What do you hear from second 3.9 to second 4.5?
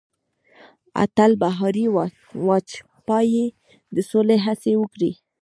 د سولې